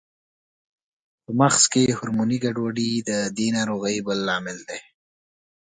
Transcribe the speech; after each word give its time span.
په 1.23 1.31
مغز 1.39 1.63
کې 1.73 1.95
هورموني 1.97 2.37
ګډوډۍ 2.43 2.91
د 3.09 3.11
دې 3.37 3.47
ناروغۍ 3.57 3.97
بل 4.07 4.19
لامل 4.27 4.57
دی. 4.69 4.79